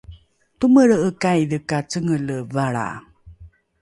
[0.59, 2.87] tomelre’ekaidhe ka cengele valra